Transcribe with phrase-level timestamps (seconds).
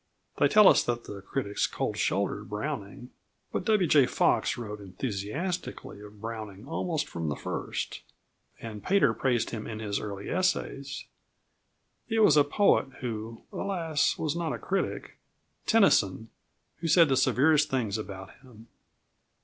[0.39, 3.11] They tell us that the critics cold shouldered Browning;
[3.51, 3.87] but W.
[3.87, 4.07] J.
[4.07, 8.01] Fox wrote enthusiastically of Browning almost from the first,
[8.59, 11.05] and Pater praised him in his early essays:
[12.07, 14.17] it was a poet who, alas!
[14.17, 15.17] was not a critic
[15.67, 16.29] Tennyson
[16.77, 18.69] who said the severest things about him.